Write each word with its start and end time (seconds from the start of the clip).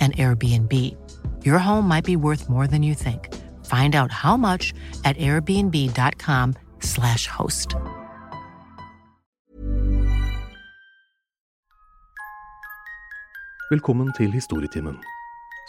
an 0.00 0.12
Airbnb. 0.12 0.72
Your 1.44 1.58
home 1.58 1.88
might 1.88 2.04
be 2.04 2.16
worth 2.16 2.50
more 2.50 2.66
than 2.66 2.82
you 2.82 2.94
think. 2.94 3.34
Find 3.64 3.94
out 3.94 4.10
how 4.10 4.36
much 4.36 4.74
at 5.04 5.16
airbnb.com/slash 5.16 7.26
host. 7.26 7.76
Velkommen 13.70 14.12
til 14.12 14.32
Historietimen. 14.32 14.96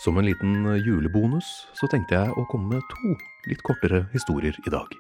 Som 0.04 0.18
en 0.18 0.26
liten 0.26 0.66
julebonus 0.86 1.68
så 1.74 1.88
tenkte 1.88 2.18
jeg 2.18 2.34
å 2.36 2.44
komme 2.52 2.76
med 2.76 2.84
to 2.92 3.14
litt 3.48 3.64
kortere 3.64 4.04
historier 4.12 4.56
i 4.68 4.70
dag. 4.70 4.92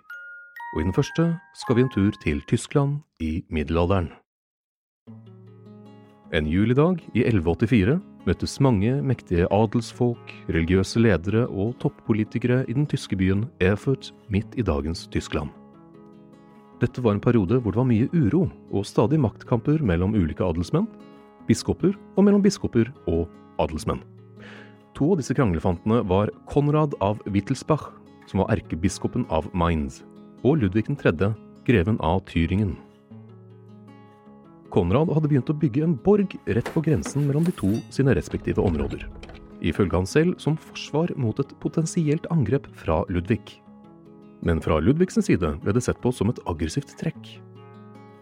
Og 0.73 0.81
i 0.81 0.85
den 0.87 0.95
første 0.95 1.25
skal 1.55 1.75
vi 1.75 1.83
en 1.83 1.91
tur 1.91 2.15
til 2.23 2.41
Tyskland 2.47 3.01
i 3.19 3.43
middelalderen. 3.49 4.13
En 6.35 6.47
julidag 6.51 6.99
i 7.15 7.21
1184 7.23 7.93
møttes 8.27 8.57
mange 8.59 8.89
mektige 9.07 9.45
adelsfolk, 9.55 10.33
religiøse 10.51 10.99
ledere 10.99 11.45
og 11.47 11.77
toppolitikere 11.79 12.65
i 12.67 12.73
den 12.75 12.83
tyske 12.91 13.15
byen 13.15 13.45
Erfurt 13.63 14.09
midt 14.33 14.57
i 14.59 14.65
dagens 14.67 15.05
Tyskland. 15.13 15.53
Dette 16.81 16.99
var 17.05 17.15
en 17.15 17.23
periode 17.23 17.61
hvor 17.61 17.71
det 17.71 17.79
var 17.79 17.87
mye 17.87 18.09
uro 18.11 18.49
og 18.73 18.83
stadig 18.83 19.21
maktkamper 19.23 19.79
mellom 19.79 20.17
ulike 20.17 20.43
adelsmenn, 20.43 20.89
biskoper 21.47 21.95
og 22.17 22.27
mellom 22.27 22.43
biskoper 22.43 22.91
og 23.07 23.29
adelsmenn. 23.63 24.01
To 24.99 25.13
av 25.13 25.21
disse 25.21 25.37
kranglefantene 25.37 26.01
var 26.09 26.33
Konrad 26.51 26.97
av 26.99 27.23
Wittelsbach, 27.31 27.93
som 28.27 28.43
var 28.43 28.57
erkebiskopen 28.57 29.23
av 29.31 29.47
Mainz, 29.55 30.01
og 30.43 30.59
Ludvig 30.59 30.89
3., 30.99 31.31
greven 31.63 32.01
av 32.03 32.25
Tyringen. 32.27 32.75
Konrad 34.75 35.07
hadde 35.15 35.29
begynt 35.31 35.47
å 35.47 35.55
bygge 35.55 35.85
en 35.85 35.93
borg 36.03 36.33
rett 36.51 36.69
på 36.73 36.81
grensen 36.83 37.23
mellom 37.23 37.45
de 37.47 37.53
to 37.55 37.69
sine 37.95 38.11
respektive 38.17 38.59
områder. 38.59 39.05
Ifølge 39.63 39.95
han 39.95 40.07
selv 40.09 40.33
som 40.43 40.57
forsvar 40.59 41.13
mot 41.15 41.37
et 41.39 41.53
potensielt 41.63 42.25
angrep 42.33 42.67
fra 42.75 43.05
Ludvig. 43.07 43.61
Men 44.43 44.59
fra 44.59 44.81
Ludvigs 44.83 45.15
side 45.15 45.53
ble 45.63 45.75
det 45.77 45.83
sett 45.85 46.01
på 46.03 46.11
som 46.11 46.27
et 46.33 46.41
aggressivt 46.51 46.91
trekk. 46.99 47.29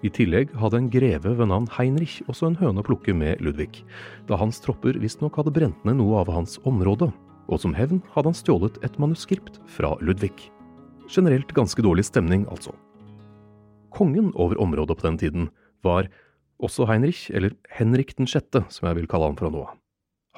I 0.06 0.12
tillegg 0.14 0.52
hadde 0.60 0.78
en 0.78 0.90
greve 0.94 1.32
ved 1.40 1.50
navn 1.50 1.66
Heinrich 1.74 2.20
også 2.28 2.52
en 2.52 2.60
høne 2.60 2.84
å 2.84 2.86
plukke 2.86 3.16
med 3.18 3.42
Ludvig, 3.42 3.82
da 4.30 4.38
hans 4.38 4.62
tropper 4.62 5.00
visstnok 5.02 5.40
hadde 5.40 5.56
brent 5.56 5.88
ned 5.88 5.98
noe 6.04 6.20
av 6.22 6.30
hans 6.30 6.60
område, 6.70 7.08
og 7.50 7.64
som 7.64 7.74
hevn 7.74 8.04
hadde 8.14 8.30
han 8.30 8.38
stjålet 8.38 8.78
et 8.86 9.00
manuskript 9.02 9.58
fra 9.74 9.96
Ludvig. 10.06 10.52
Generelt 11.10 11.56
ganske 11.58 11.82
dårlig 11.82 12.06
stemning, 12.12 12.46
altså. 12.52 12.76
Kongen 13.96 14.30
over 14.36 14.60
området 14.62 15.00
på 15.00 15.08
den 15.08 15.20
tiden 15.24 15.50
var 15.88 16.12
også 16.62 16.88
Heinrich, 16.90 17.30
eller 17.34 17.56
Henrik 17.72 18.16
den 18.18 18.30
sjette, 18.30 18.66
som 18.70 18.90
jeg 18.90 19.02
vil 19.02 19.10
kalle 19.10 19.32
han 19.32 19.40
fra 19.40 19.50
nå 19.54 19.64
av. 19.64 19.80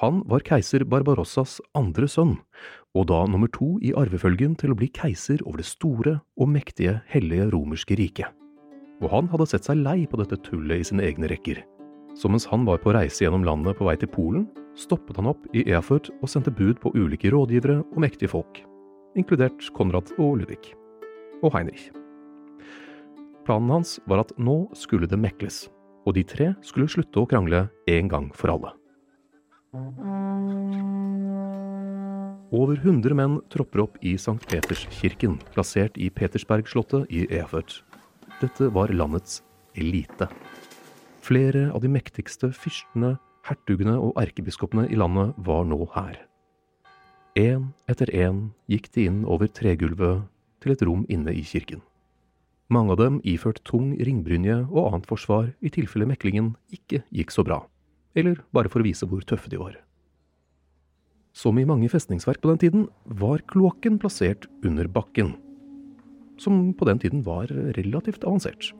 Han 0.02 0.20
var 0.28 0.42
keiser 0.44 0.84
Barbarossas 0.84 1.56
andre 1.76 2.04
sønn, 2.04 2.34
og 2.92 3.06
da 3.08 3.22
nummer 3.24 3.48
to 3.48 3.78
i 3.80 3.94
arvefølgen 3.96 4.52
til 4.60 4.74
å 4.74 4.76
bli 4.76 4.90
keiser 4.92 5.40
over 5.46 5.62
det 5.62 5.70
store 5.70 6.18
og 6.36 6.50
mektige 6.52 6.98
hellige 7.08 7.46
romerske 7.54 7.96
riket. 7.96 8.28
Og 9.00 9.08
han 9.12 9.30
hadde 9.32 9.46
sett 9.48 9.64
seg 9.68 9.80
lei 9.80 10.02
på 10.04 10.20
dette 10.20 10.36
tullet 10.44 10.82
i 10.82 10.88
sine 10.88 11.04
egne 11.04 11.30
rekker. 11.32 11.62
Så 12.16 12.28
mens 12.32 12.44
han 12.48 12.64
var 12.68 12.80
på 12.80 12.92
reise 12.96 13.24
gjennom 13.24 13.44
landet 13.44 13.76
på 13.76 13.88
vei 13.88 13.96
til 14.00 14.12
Polen, 14.12 14.44
stoppet 14.76 15.16
han 15.16 15.30
opp 15.32 15.48
i 15.56 15.64
Eafurt 15.68 16.10
og 16.20 16.28
sendte 16.28 16.52
bud 16.52 16.76
på 16.82 16.92
ulike 16.96 17.32
rådgivere 17.32 17.78
og 17.80 18.00
mektige 18.04 18.32
folk, 18.32 18.60
inkludert 19.16 19.64
Konrad 19.76 20.12
og 20.18 20.42
Ludvig. 20.42 20.74
Og 21.40 21.52
Heinrich. 21.56 21.88
Planen 23.48 23.72
hans 23.78 23.96
var 24.08 24.24
at 24.24 24.36
nå 24.36 24.66
skulle 24.76 25.08
det 25.08 25.20
mekles, 25.20 25.66
og 26.06 26.14
de 26.16 26.22
tre 26.24 26.52
skulle 26.64 26.88
slutte 26.90 27.20
å 27.20 27.28
krangle 27.28 27.66
en 27.90 28.10
gang 28.10 28.30
for 28.34 28.54
alle. 28.54 28.72
Over 32.56 32.78
100 32.78 33.16
menn 33.18 33.40
tropper 33.52 33.82
opp 33.82 33.98
i 34.06 34.14
St. 34.14 34.38
Peterskirken, 34.46 35.34
plassert 35.52 35.98
i 35.98 36.08
Petersbergslottet 36.14 37.10
i 37.10 37.26
Efert. 37.34 37.80
Dette 38.40 38.70
var 38.72 38.94
landets 38.94 39.42
elite. 39.74 40.28
Flere 41.26 41.66
av 41.74 41.82
de 41.82 41.90
mektigste 41.90 42.52
fyrstene, 42.54 43.16
hertugene 43.46 43.96
og 43.98 44.14
erkebiskopene 44.22 44.86
i 44.90 44.98
landet 44.98 45.34
var 45.46 45.66
nå 45.66 45.80
her. 45.96 46.22
Én 47.36 47.72
etter 47.90 48.08
én 48.14 48.46
gikk 48.70 48.88
de 48.94 49.10
inn 49.10 49.24
over 49.28 49.50
tregulvet 49.50 50.22
til 50.62 50.72
et 50.72 50.86
rom 50.86 51.02
inne 51.12 51.34
i 51.34 51.42
kirken. 51.44 51.82
Mange 52.72 52.96
av 52.96 52.98
dem 52.98 53.18
iført 53.22 53.60
tung 53.68 53.92
ringbrynje 53.94 54.64
og 54.66 54.88
annet 54.88 55.06
forsvar 55.06 55.52
i 55.62 55.70
tilfelle 55.70 56.08
meklingen 56.08 56.54
ikke 56.74 57.04
gikk 57.14 57.30
så 57.30 57.44
bra, 57.46 57.60
eller 58.18 58.40
bare 58.50 58.70
for 58.72 58.82
å 58.82 58.86
vise 58.88 59.06
hvor 59.06 59.22
tøffe 59.22 59.52
de 59.52 59.60
var. 59.60 59.76
Som 61.36 61.60
i 61.60 61.66
mange 61.68 61.90
festningsverk 61.92 62.40
på 62.42 62.50
den 62.50 62.62
tiden, 62.62 62.86
var 63.04 63.44
kloakken 63.52 64.00
plassert 64.02 64.48
under 64.64 64.88
bakken. 64.88 65.34
Som 66.42 66.72
på 66.74 66.88
den 66.88 66.98
tiden 66.98 67.22
var 67.26 67.52
relativt 67.76 68.24
avansert. 68.24 68.72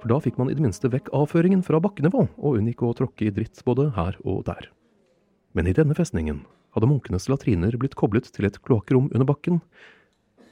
For 0.00 0.10
da 0.10 0.18
fikk 0.24 0.38
man 0.40 0.50
i 0.50 0.56
det 0.56 0.64
minste 0.64 0.90
vekk 0.90 1.12
avføringen 1.14 1.62
fra 1.66 1.78
bakkenivå, 1.84 2.26
og 2.40 2.58
unngikk 2.58 2.82
å 2.86 2.94
tråkke 2.96 3.28
i 3.28 3.34
dritt 3.34 3.62
både 3.66 3.90
her 3.94 4.18
og 4.24 4.46
der. 4.48 4.70
Men 5.54 5.68
i 5.68 5.76
denne 5.76 5.94
festningen 5.94 6.42
hadde 6.74 6.90
munkenes 6.90 7.28
latriner 7.30 7.76
blitt 7.78 7.96
koblet 7.98 8.32
til 8.34 8.48
et 8.48 8.58
kloakkrom 8.64 9.12
under 9.12 9.28
bakken, 9.28 9.62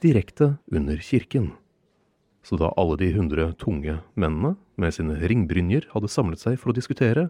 direkte 0.04 0.56
under 0.70 1.00
kirken. 1.02 1.54
Så 2.46 2.54
da 2.60 2.69
alle 2.78 2.94
de 3.00 3.08
hundre 3.10 3.48
tunge 3.58 3.96
mennene 4.14 4.52
med 4.78 4.94
sine 4.94 5.16
ringbrynjer 5.19 5.88
hadde 5.90 6.10
samlet 6.12 6.38
seg 6.38 6.54
for 6.62 6.70
å 6.70 6.76
diskutere, 6.76 7.25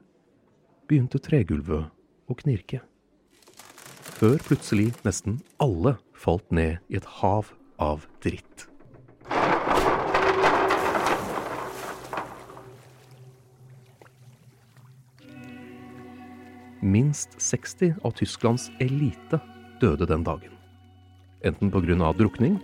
begynte 0.91 1.17
tregulvet 1.25 1.89
å 2.29 2.37
knirke. 2.37 2.83
Før 4.17 4.37
plutselig 4.45 4.91
nesten 5.07 5.39
alle 5.63 5.95
falt 6.13 6.45
ned 6.53 6.83
i 6.93 6.99
et 7.01 7.09
hav 7.23 7.49
av 7.81 8.05
dritt. 8.25 8.67
Minst 16.85 17.39
60 17.41 17.97
av 18.05 18.12
Tysklands 18.21 18.69
elite 18.85 19.41
døde 19.81 20.05
den 20.12 20.29
dagen. 20.29 20.53
Enten 21.41 21.73
pga. 21.73 22.12
drukning, 22.12 22.61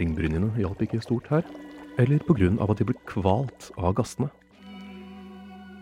ringbrynjene 0.00 0.50
hjalp 0.60 0.82
ikke 0.84 1.02
stort 1.04 1.28
her, 1.32 1.46
eller 1.98 2.22
pga. 2.22 2.50
at 2.62 2.78
de 2.78 2.86
ble 2.86 2.96
kvalt 3.06 3.70
av 3.76 3.94
gassene. 3.98 4.30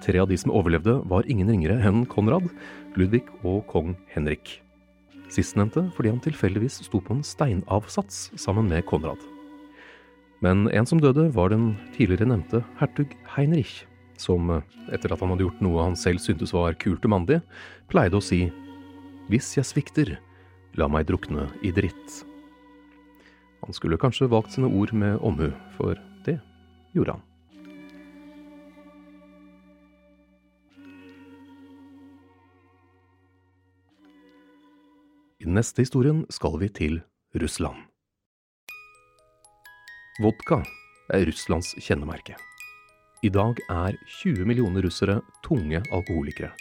Tre 0.04 0.20
av 0.20 0.28
de 0.28 0.36
som 0.36 0.52
overlevde, 0.52 1.00
var 1.08 1.26
ingen 1.26 1.48
ringere 1.48 1.80
enn 1.82 2.04
Konrad, 2.06 2.48
Ludvig 2.96 3.24
og 3.42 3.66
kong 3.70 3.96
Henrik. 4.12 4.60
Sistnevnte 5.32 5.88
fordi 5.96 6.12
han 6.12 6.22
tilfeldigvis 6.22 6.82
sto 6.86 7.00
på 7.00 7.16
en 7.16 7.24
steinavsats 7.24 8.30
sammen 8.38 8.68
med 8.70 8.86
Konrad. 8.86 9.18
Men 10.44 10.68
en 10.68 10.86
som 10.86 11.00
døde, 11.00 11.30
var 11.32 11.50
den 11.50 11.74
tidligere 11.96 12.28
nevnte 12.28 12.62
hertug 12.80 13.16
Heinrich, 13.36 13.86
som, 14.20 14.50
etter 14.92 15.12
at 15.12 15.20
han 15.20 15.32
hadde 15.32 15.46
gjort 15.46 15.64
noe 15.64 15.88
han 15.88 15.98
selv 15.98 16.20
syntes 16.24 16.54
var 16.56 16.76
kult 16.80 17.04
og 17.04 17.12
mandig, 17.12 17.40
pleide 17.88 18.20
å 18.20 18.24
si 18.24 18.46
Hvis 19.26 19.56
jeg 19.56 19.66
svikter, 19.66 20.16
la 20.76 20.86
meg 20.88 21.08
drukne 21.08 21.48
i 21.64 21.72
dritt. 21.74 22.25
Han 23.66 23.74
skulle 23.74 23.98
kanskje 23.98 24.28
valgt 24.30 24.52
sine 24.54 24.68
ord 24.70 24.92
med 24.94 25.18
omhu, 25.26 25.48
for 25.74 25.98
det 26.22 26.38
gjorde 26.94 27.16
han. 27.16 27.22
I 35.42 35.48
den 35.48 35.58
neste 35.58 35.82
historien 35.82 36.22
skal 36.30 36.54
vi 36.62 36.68
til 36.70 37.00
Russland. 37.34 37.82
Vodka 40.22 40.62
er 41.12 41.26
Russlands 41.26 41.74
kjennemerke. 41.82 42.38
I 43.26 43.32
dag 43.34 43.58
er 43.66 43.98
20 44.20 44.46
millioner 44.46 44.86
russere 44.86 45.18
tunge 45.42 45.82
alkoholikere, 45.90 46.52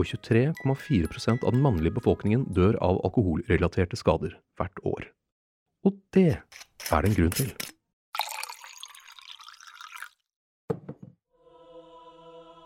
og 0.00 0.08
23,4% 0.08 1.44
av 1.44 1.52
den 1.52 1.60
mannlige 1.62 1.98
befolkningen 2.00 2.48
dør 2.56 2.80
av 2.80 3.02
alkoholrelaterte 3.04 4.00
skader 4.00 4.38
hvert 4.56 4.82
år. 4.88 5.12
Og 5.84 5.96
det 6.16 6.30
er 6.34 7.04
det 7.04 7.10
en 7.10 7.16
grunn 7.18 7.34
til. 7.36 7.52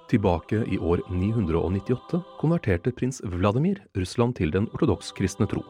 Tilbake 0.09 0.63
i 0.73 0.79
år 0.81 1.03
998 1.13 2.23
konverterte 2.41 2.93
prins 2.97 3.21
Vladimir 3.29 3.83
Russland 3.97 4.39
til 4.39 4.55
den 4.55 4.71
ortodoks-kristne 4.73 5.49
tro. 5.51 5.61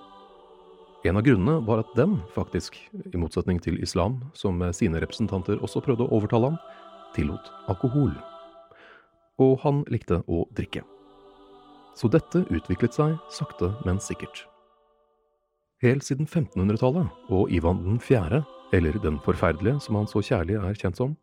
En 1.06 1.18
av 1.18 1.24
grunnene 1.26 1.56
var 1.66 1.80
at 1.82 1.90
den, 1.98 2.18
faktisk, 2.34 2.76
i 2.92 3.18
motsetning 3.18 3.58
til 3.62 3.80
islam, 3.82 4.20
som 4.34 4.60
sine 4.74 5.00
representanter 5.02 5.58
også 5.62 5.82
prøvde 5.82 6.06
å 6.06 6.18
overtale 6.18 6.52
ham, 6.52 6.60
tillot 7.16 7.50
alkohol. 7.70 8.12
Og 9.42 9.58
han 9.64 9.82
likte 9.90 10.20
å 10.26 10.44
drikke. 10.58 10.84
Så 11.98 12.10
dette 12.10 12.44
utviklet 12.46 12.94
seg 12.94 13.16
sakte, 13.34 13.72
men 13.86 13.98
sikkert. 14.02 14.44
Helt 15.82 16.02
siden 16.02 16.26
1500-tallet, 16.26 17.10
og 17.30 17.52
Ivan 17.54 17.82
den 17.84 18.00
fjerde, 18.02 18.42
eller 18.72 18.98
Den 18.98 19.18
forferdelige 19.22 19.80
som 19.80 19.94
han 19.94 20.08
så 20.10 20.18
kjærlig 20.18 20.56
er 20.58 20.74
kjent 20.74 20.96
som, 20.96 21.16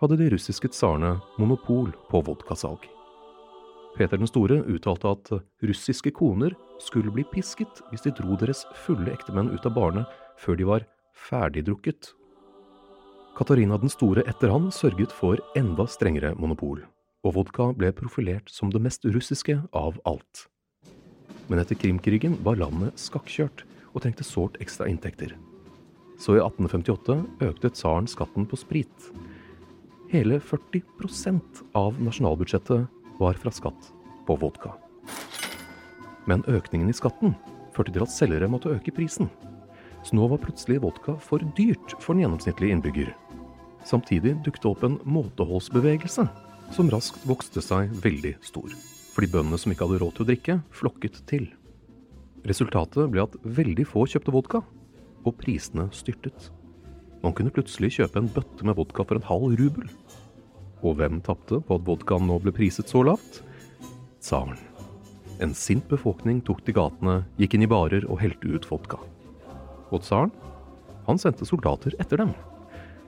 hadde 0.00 0.18
de 0.18 0.30
russiske 0.32 0.68
tsarene 0.68 1.20
monopol 1.38 1.92
på 2.10 2.22
vodkasalg. 2.26 2.88
Peter 3.96 4.16
den 4.16 4.26
store 4.26 4.64
uttalte 4.66 5.08
at 5.08 5.30
russiske 5.62 6.10
koner 6.10 6.56
skulle 6.80 7.12
bli 7.12 7.22
pisket 7.30 7.84
hvis 7.90 8.02
de 8.02 8.10
dro 8.10 8.34
deres 8.40 8.64
fulle 8.74 9.12
ektemenn 9.12 9.52
ut 9.52 9.66
av 9.66 9.76
barene 9.76 10.04
før 10.40 10.58
de 10.58 10.66
var 10.66 10.86
ferdigdrukket 11.28 12.14
Katarina 13.36 13.78
den 13.80 13.88
store 13.88 14.26
etter 14.28 14.50
han 14.52 14.66
sørget 14.74 15.12
for 15.14 15.38
enda 15.56 15.86
strengere 15.88 16.34
monopol, 16.36 16.82
og 17.24 17.36
vodka 17.38 17.70
ble 17.72 17.88
profilert 17.96 18.50
som 18.52 18.68
det 18.72 18.82
mest 18.84 19.06
russiske 19.08 19.56
av 19.72 19.96
alt. 20.04 20.48
Men 21.48 21.62
etter 21.62 21.78
Krimkrigen 21.80 22.36
var 22.44 22.58
landet 22.60 23.00
skakkjørt 23.00 23.64
og 23.92 24.02
trengte 24.02 24.26
sårt 24.26 24.58
ekstra 24.62 24.88
inntekter. 24.90 25.36
Så 26.18 26.36
i 26.36 26.42
1858 26.42 27.16
økte 27.48 27.70
tsaren 27.74 28.08
skatten 28.10 28.46
på 28.48 28.58
sprit. 28.60 29.08
Hele 30.12 30.38
40% 30.40 31.62
av 31.78 31.96
nasjonalbudsjettet 32.02 32.86
var 33.20 33.38
fra 33.40 33.52
skatt 33.54 33.92
på 34.26 34.36
vodka. 34.38 34.74
Men 36.28 36.44
økningen 36.46 36.90
i 36.90 36.96
skatten 36.96 37.34
førte 37.74 37.94
til 37.94 38.04
at 38.04 38.12
selgere 38.12 38.50
måtte 38.50 38.70
øke 38.74 38.94
prisen. 38.94 39.30
Så 40.02 40.16
nå 40.18 40.26
var 40.30 40.42
plutselig 40.42 40.82
vodka 40.82 41.16
for 41.22 41.42
dyrt 41.56 41.96
for 41.98 42.14
den 42.14 42.24
gjennomsnittlige 42.24 42.76
innbygger. 42.76 43.12
Samtidig 43.86 44.36
dukket 44.44 44.62
det 44.62 44.70
opp 44.70 44.84
en 44.86 45.00
måteholdsbevegelse 45.08 46.26
som 46.72 46.90
raskt 46.92 47.24
vokste 47.28 47.62
seg 47.64 47.90
veldig 48.04 48.36
stor. 48.46 48.70
Fordi 49.12 49.28
bøndene 49.32 49.58
som 49.60 49.74
ikke 49.74 49.88
hadde 49.88 50.00
råd 50.02 50.14
til 50.16 50.24
å 50.24 50.30
drikke, 50.30 50.58
flokket 50.72 51.18
til. 51.28 51.50
Resultatet 52.48 53.10
ble 53.12 53.22
at 53.22 53.36
veldig 53.44 53.84
få 53.86 54.04
kjøpte 54.10 54.34
vodka, 54.34 54.62
og 55.22 55.36
prisene 55.38 55.86
styrtet. 55.94 56.50
Man 57.22 57.34
kunne 57.38 57.52
plutselig 57.54 57.92
kjøpe 57.98 58.18
en 58.18 58.30
bøtte 58.34 58.66
med 58.66 58.74
vodka 58.78 59.04
for 59.06 59.18
en 59.18 59.28
halv 59.28 59.54
rubel. 59.60 59.86
Og 60.82 60.98
hvem 60.98 61.20
tapte 61.22 61.60
på 61.62 61.78
at 61.78 61.86
vodkaen 61.86 62.26
nå 62.26 62.40
ble 62.42 62.54
priset 62.54 62.90
så 62.90 63.04
lavt? 63.06 63.42
Tsaren. 64.22 64.58
En 65.42 65.54
sint 65.54 65.86
befolkning 65.90 66.40
tok 66.46 66.64
til 66.66 66.74
gatene, 66.76 67.22
gikk 67.38 67.54
inn 67.54 67.66
i 67.66 67.70
barer 67.70 68.06
og 68.08 68.18
helte 68.22 68.50
ut 68.50 68.66
vodka. 68.66 68.98
Og 69.94 70.02
tsaren, 70.02 70.34
han 71.06 71.18
sendte 71.18 71.46
soldater 71.46 71.94
etter 72.02 72.22
dem. 72.22 72.34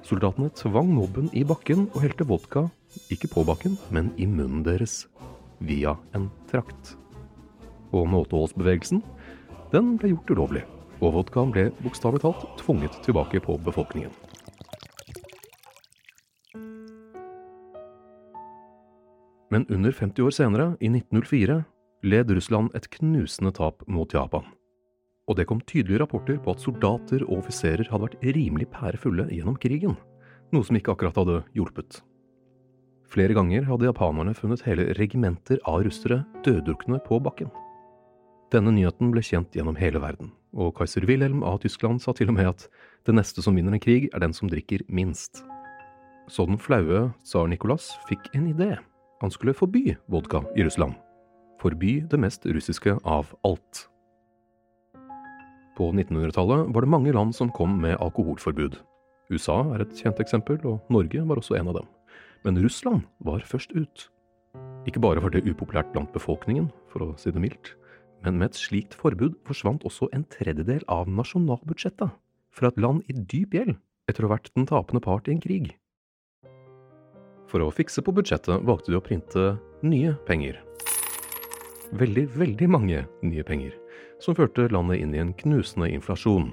Soldatene 0.07 0.51
tvang 0.55 0.91
mobben 0.95 1.31
i 1.35 1.43
bakken 1.47 1.89
og 1.95 2.03
helte 2.05 2.27
vodka, 2.29 2.69
ikke 3.11 3.31
på 3.33 3.45
bakken, 3.47 3.79
men 3.91 4.13
i 4.21 4.27
munnen 4.31 4.63
deres, 4.67 5.07
via 5.65 5.97
en 6.15 6.29
trakt. 6.51 6.95
Og 7.95 8.07
måteholdsbevegelsen, 8.11 9.03
den 9.75 9.95
ble 9.99 10.15
gjort 10.15 10.33
ulovlig, 10.33 10.65
og 11.03 11.19
vodkaen 11.19 11.53
ble 11.55 11.69
bokstavelig 11.83 12.23
talt 12.25 12.47
tvunget 12.63 12.97
tilbake 13.05 13.43
på 13.43 13.59
befolkningen. 13.67 14.15
Men 19.53 19.69
under 19.71 19.93
50 19.93 20.25
år 20.25 20.35
senere, 20.35 20.73
i 20.81 20.89
1904, 20.91 21.63
led 22.07 22.37
Russland 22.39 22.75
et 22.75 22.91
knusende 22.97 23.53
tap 23.55 23.85
mot 23.87 24.15
Japan 24.15 24.47
og 25.29 25.39
det 25.39 25.47
kom 25.49 25.63
tydelige 25.65 26.03
rapporter 26.03 26.39
på 26.43 26.53
at 26.53 26.63
soldater 26.63 27.25
og 27.25 27.39
offiserer 27.41 27.89
hadde 27.89 28.09
vært 28.09 28.25
rimelig 28.37 28.69
pærefulle 28.73 29.29
gjennom 29.33 29.57
krigen, 29.61 29.97
noe 30.53 30.67
som 30.67 30.77
ikke 30.77 30.93
akkurat 30.93 31.17
hadde 31.21 31.41
hjulpet. 31.57 32.03
Flere 33.09 33.37
ganger 33.37 33.65
hadde 33.69 33.89
japanerne 33.89 34.35
funnet 34.37 34.65
hele 34.67 34.91
regimenter 34.99 35.61
av 35.71 35.85
russere 35.87 36.25
døddrukne 36.45 37.01
på 37.07 37.21
bakken. 37.25 37.53
Denne 38.55 38.71
nyheten 38.71 39.11
ble 39.11 39.19
kjent 39.25 39.57
gjennom 39.57 39.75
hele 39.75 39.99
verden, 39.99 40.29
og 40.55 40.77
keiser 40.79 41.03
Wilhelm 41.09 41.41
av 41.43 41.57
Tyskland 41.65 41.99
sa 42.03 42.13
til 42.15 42.29
og 42.31 42.37
med 42.37 42.53
at 42.53 42.69
det 43.09 43.17
neste 43.17 43.43
som 43.43 43.57
vinner 43.59 43.75
en 43.75 43.83
krig, 43.83 44.07
er 44.15 44.23
den 44.23 44.37
som 44.37 44.51
drikker 44.51 44.85
minst. 44.87 45.43
Så 46.31 46.47
den 46.47 46.61
flaue 46.63 47.09
tsar 47.27 47.51
Nikolas 47.51 47.91
fikk 48.07 48.31
en 48.39 48.47
idé. 48.53 48.77
Han 49.25 49.35
skulle 49.35 49.57
forby 49.59 49.97
vodka 50.07 50.45
i 50.55 50.63
Russland. 50.63 50.95
Forby 51.59 52.05
det 52.07 52.21
mest 52.23 52.47
russiske 52.47 52.95
av 53.03 53.35
alt. 53.43 53.89
På 55.75 55.91
1900-tallet 55.91 56.71
var 56.71 56.87
det 56.87 56.95
mange 56.95 57.13
land 57.17 57.35
som 57.35 57.51
kom 57.51 57.81
med 57.83 57.99
alkoholforbud. 57.99 58.79
USA 59.35 59.65
er 59.75 59.83
et 59.83 59.99
kjent 59.99 60.21
eksempel, 60.23 60.61
og 60.63 60.95
Norge 60.95 61.27
var 61.27 61.41
også 61.43 61.59
en 61.59 61.73
av 61.73 61.81
dem. 61.81 61.95
Men 62.47 62.63
Russland 62.63 63.03
var 63.19 63.43
først 63.49 63.75
ut. 63.75 64.11
Ikke 64.87 65.03
bare 65.03 65.23
var 65.25 65.35
det 65.35 65.43
upopulært 65.49 65.91
blant 65.91 66.13
befolkningen, 66.15 66.71
for 66.93 67.03
å 67.03 67.17
si 67.19 67.35
det 67.35 67.43
mildt, 67.43 67.75
men 68.25 68.41
med 68.41 68.53
et 68.53 68.59
slikt 68.59 68.97
forbud 68.97 69.37
forsvant 69.47 69.85
også 69.85 70.09
en 70.17 70.25
tredjedel 70.33 70.85
av 70.89 71.11
nasjonalbudsjettet 71.13 72.15
fra 72.55 72.71
et 72.71 72.81
land 72.81 73.03
i 73.11 73.17
dyp 73.17 73.55
gjeld 73.57 73.77
etter 74.09 74.25
å 74.25 74.31
ha 74.31 74.37
vært 74.37 74.53
den 74.57 74.69
tapende 74.69 75.03
part 75.05 75.29
i 75.29 75.35
en 75.35 75.43
krig. 75.43 75.73
For 77.51 77.63
å 77.63 77.73
fikse 77.75 78.03
på 78.05 78.15
budsjettet 78.17 78.65
valgte 78.67 78.93
de 78.93 78.99
å 78.99 79.05
printe 79.05 79.47
nye 79.85 80.15
penger. 80.29 80.59
Veldig, 81.95 82.27
veldig 82.35 82.69
mange 82.73 83.05
nye 83.23 83.45
penger 83.47 83.77
som 84.23 84.37
førte 84.37 84.71
landet 84.73 85.03
inn 85.03 85.15
i 85.15 85.21
en 85.21 85.35
knusende 85.37 85.91
inflasjon. 85.93 86.49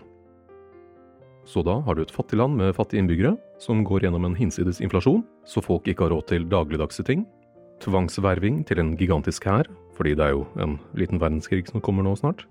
Så 1.48 1.64
da 1.66 1.80
har 1.86 1.98
du 1.98 2.04
et 2.04 2.14
fattig 2.14 2.38
land 2.38 2.58
med 2.60 2.76
fattige 2.78 3.02
innbyggere, 3.02 3.34
som 3.62 3.82
går 3.86 4.06
gjennom 4.06 4.28
en 4.28 4.38
hinsides 4.38 4.82
inflasjon, 4.84 5.24
så 5.48 5.64
folk 5.64 5.88
ikke 5.90 6.06
har 6.06 6.14
råd 6.14 6.28
til 6.30 6.46
dagligdagse 6.52 7.06
ting, 7.08 7.24
tvangsverving 7.82 8.62
til 8.70 8.82
en 8.82 8.94
gigantisk 9.00 9.48
hær, 9.50 9.70
fordi 9.98 10.16
det 10.18 10.26
er 10.26 10.36
jo 10.36 10.48
en 10.62 10.78
liten 10.98 11.22
verdenskrig 11.22 11.68
som 11.70 11.84
kommer 11.84 12.06
nå 12.06 12.16
snart, 12.20 12.46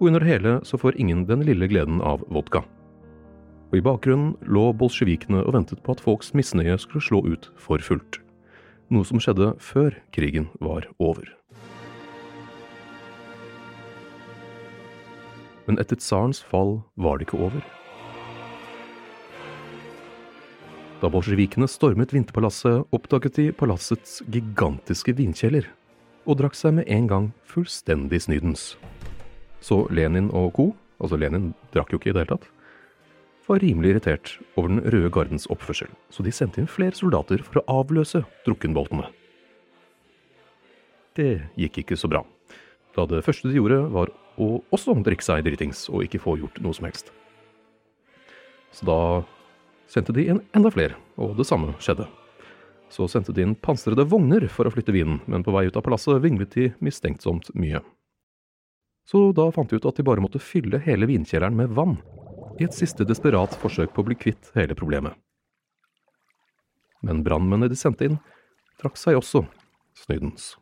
og 0.00 0.10
under 0.10 0.24
hele 0.24 0.58
så 0.64 0.80
får 0.80 0.98
ingen 1.00 1.26
den 1.28 1.44
lille 1.46 1.68
gleden 1.68 2.00
av 2.00 2.24
vodka. 2.32 2.64
Og 3.70 3.78
i 3.78 3.84
bakgrunnen 3.86 4.34
lå 4.50 4.70
bolsjevikene 4.74 5.44
og 5.44 5.54
ventet 5.54 5.82
på 5.84 5.94
at 5.94 6.02
folks 6.02 6.32
misnøye 6.34 6.78
skulle 6.80 7.04
slå 7.06 7.20
ut 7.28 7.50
for 7.60 7.82
fullt. 7.84 8.18
Noe 8.90 9.06
som 9.06 9.22
skjedde 9.22 9.52
før 9.62 9.94
krigen 10.10 10.48
var 10.58 10.88
over. 10.98 11.28
Men 15.68 15.78
etter 15.78 16.00
tsarens 16.00 16.40
fall 16.42 16.80
var 16.98 17.20
det 17.20 17.28
ikke 17.28 17.44
over. 17.46 17.62
Da 21.00 21.08
bolsjevikene 21.08 21.68
stormet 21.70 22.10
Vinterpalasset, 22.12 22.82
oppdaget 22.92 23.38
de 23.38 23.46
palassets 23.56 24.18
gigantiske 24.28 25.14
vinkjeller, 25.16 25.70
og 26.30 26.38
drakk 26.38 26.54
seg 26.54 26.76
med 26.78 26.86
en 26.86 27.08
gang 27.10 27.28
fullstendig 27.50 28.22
snydens. 28.22 28.74
Så 29.60 29.82
Lenin 29.90 30.30
og 30.30 30.52
co., 30.54 30.70
altså 31.02 31.18
Lenin 31.18 31.50
drakk 31.74 31.90
jo 31.92 31.98
ikke 31.98 32.12
i 32.12 32.14
det 32.14 32.22
hele 32.22 32.36
tatt, 32.36 32.48
var 33.48 33.62
rimelig 33.64 33.90
irritert 33.90 34.36
over 34.54 34.68
Den 34.70 34.82
røde 34.94 35.10
gardens 35.10 35.48
oppførsel, 35.50 35.90
så 36.10 36.22
de 36.22 36.30
sendte 36.30 36.62
inn 36.62 36.70
flere 36.70 36.94
soldater 36.94 37.42
for 37.42 37.58
å 37.60 37.80
avløse 37.80 38.22
drukkenboltene. 38.46 39.08
Det 41.18 41.50
gikk 41.58 41.82
ikke 41.82 41.98
så 41.98 42.06
bra, 42.12 42.22
da 42.94 43.08
det 43.10 43.24
første 43.26 43.50
de 43.50 43.58
gjorde 43.58 43.80
var 43.90 44.12
å 44.38 44.60
også 44.70 44.94
drikke 45.02 45.26
seg 45.26 45.42
dritings 45.48 45.88
og 45.90 46.06
ikke 46.06 46.22
få 46.22 46.36
gjort 46.38 46.62
noe 46.62 46.76
som 46.76 46.86
helst. 46.86 47.10
Så 48.70 48.86
da 48.86 49.00
sendte 49.90 50.14
de 50.14 50.28
inn 50.30 50.44
enda 50.54 50.70
flere, 50.70 50.94
og 51.18 51.34
det 51.40 51.48
samme 51.48 51.74
skjedde. 51.82 52.06
Så 52.90 53.06
sendte 53.08 53.32
de 53.32 53.44
inn 53.46 53.54
pansrede 53.54 54.04
vogner 54.10 54.48
for 54.50 54.66
å 54.66 54.72
flytte 54.74 54.94
vinen, 54.94 55.20
men 55.30 55.44
på 55.46 55.54
vei 55.54 55.68
ut 55.68 55.76
av 55.78 55.84
palasset 55.86 56.18
vinglet 56.24 56.56
de 56.56 56.70
mistenksomt 56.82 57.52
mye. 57.54 57.80
Så 59.06 59.30
da 59.34 59.46
fant 59.54 59.70
de 59.70 59.78
ut 59.78 59.86
at 59.86 59.96
de 59.98 60.06
bare 60.06 60.22
måtte 60.22 60.42
fylle 60.42 60.82
hele 60.82 61.06
vinkjelleren 61.10 61.56
med 61.56 61.72
vann, 61.74 61.96
i 62.58 62.66
et 62.66 62.76
siste 62.76 63.06
desperat 63.06 63.54
forsøk 63.62 63.94
på 63.94 64.02
å 64.02 64.08
bli 64.10 64.18
kvitt 64.18 64.50
hele 64.58 64.76
problemet. 64.78 65.14
Men 67.02 67.22
brannmennene 67.24 67.70
de 67.70 67.78
sendte 67.78 68.10
inn, 68.10 68.18
trakk 68.82 68.98
seg 69.00 69.16
også 69.16 69.46
snydens. 70.02 70.52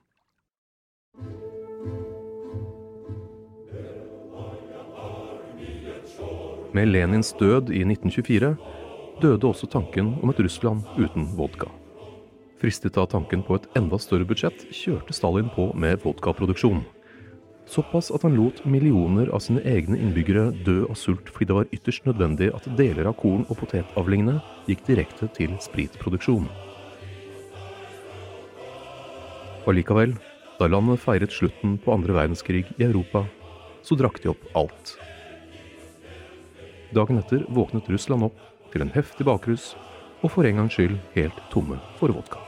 Med 6.77 6.93
Lenins 6.93 7.33
død 7.41 7.73
i 7.75 7.83
1924 7.89 8.55
døde 9.23 9.49
også 9.49 9.67
tanken 9.73 10.15
om 10.23 10.31
et 10.31 10.41
Russland 10.45 10.85
uten 11.01 11.27
vodka. 11.35 11.73
Fristet 12.59 12.97
av 12.99 13.07
tanken 13.07 13.45
på 13.47 13.55
et 13.55 13.67
enda 13.79 13.99
større 14.03 14.27
budsjett, 14.27 14.65
kjørte 14.75 15.15
Stalin 15.15 15.51
på 15.55 15.69
med 15.79 16.01
vodkaproduksjon. 16.03 16.81
Såpass 17.69 18.09
at 18.11 18.25
han 18.25 18.35
lot 18.35 18.65
millioner 18.67 19.29
av 19.31 19.45
sine 19.45 19.61
egne 19.69 19.99
innbyggere 20.01 20.49
dø 20.67 20.81
av 20.89 20.97
sult 20.99 21.29
fordi 21.31 21.51
det 21.51 21.59
var 21.59 21.69
ytterst 21.77 22.09
nødvendig 22.09 22.49
at 22.57 22.67
deler 22.81 23.11
av 23.11 23.19
korn- 23.21 23.45
og 23.47 23.61
potetavlingene 23.61 24.41
gikk 24.67 24.83
direkte 24.89 25.29
til 25.37 25.55
spritproduksjon. 25.63 26.49
Allikevel, 29.69 30.17
da 30.59 30.67
landet 30.67 31.05
feiret 31.05 31.35
slutten 31.35 31.77
på 31.85 31.93
andre 31.95 32.17
verdenskrig 32.17 32.65
i 32.79 32.89
Europa, 32.89 33.27
så 33.85 33.95
drakk 34.01 34.19
de 34.25 34.33
opp 34.33 34.49
alt. 34.59 34.97
Dagen 36.97 37.21
etter 37.21 37.45
våknet 37.53 37.93
Russland 37.93 38.33
opp 38.33 38.43
til 38.73 38.83
en 38.83 38.95
heftig 38.97 39.29
bakrus, 39.29 39.75
og 40.25 40.33
for 40.33 40.49
en 40.49 40.65
gangs 40.65 40.75
skyld 40.75 40.97
helt 41.15 41.43
tomme 41.53 41.79
for 42.01 42.11
vodka. 42.17 42.48